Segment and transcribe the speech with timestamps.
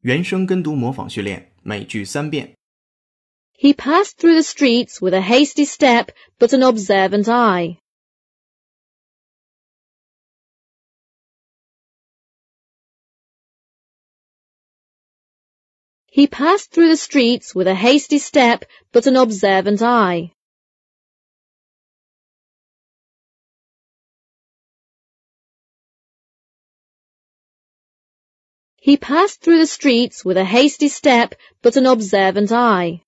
[0.00, 2.54] 原声跟读模仿训练，每句三遍。
[3.56, 6.08] He passed through the streets with a hasty step
[6.38, 7.78] but an observant eye.
[16.06, 18.62] He passed through the streets with a hasty step
[18.92, 20.32] but an observant eye.
[28.81, 33.01] He passed through the streets with a hasty step but an observant eye.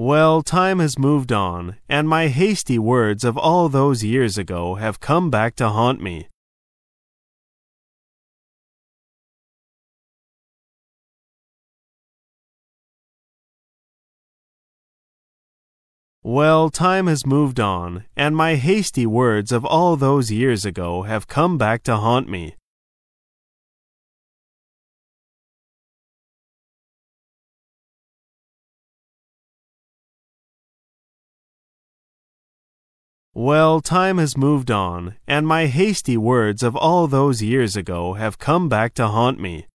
[0.00, 5.00] Well, time has moved on, and my hasty words of all those years ago have
[5.00, 6.28] come back to haunt me.
[16.24, 21.28] Well, time has moved on, and my hasty words of all those years ago have
[21.28, 22.56] come back to haunt me.
[33.32, 38.36] Well, time has moved on, and my hasty words of all those years ago have
[38.38, 39.66] come back to haunt me.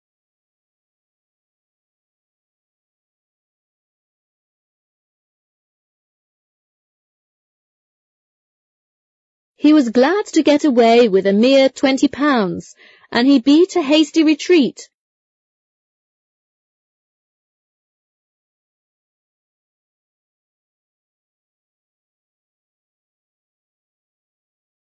[9.64, 12.76] He was glad to get away with a mere twenty pounds,
[13.14, 14.90] and he beat a hasty retreat.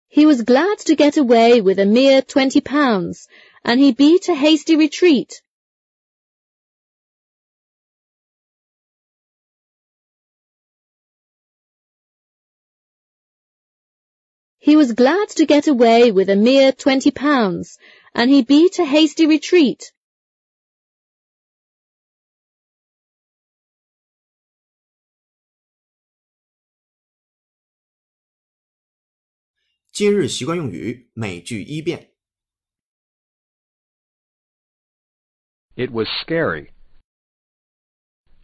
[0.08, 3.28] He was glad to get away with a mere twenty pounds,
[3.64, 5.42] and he beat a hasty retreat.
[14.65, 17.77] He was glad to get away with a mere twenty pounds,
[18.13, 19.91] and he beat a hasty retreat.
[29.93, 32.11] 今日习惯用语，每句一遍。
[35.75, 36.69] It was scary.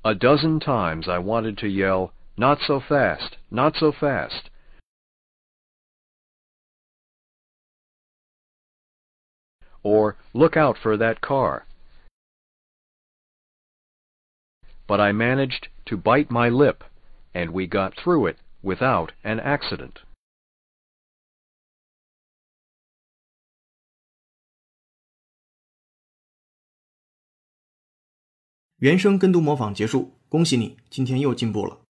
[0.02, 4.51] A dozen times I wanted to yell, Not so fast, not so fast.
[9.84, 11.66] Or, Look out for that car.
[14.86, 16.84] But I managed to bite my lip,
[17.34, 20.04] and we got through it without an accident.
[28.80, 31.81] 原声跟读模仿结束，恭喜你，今天又进步了。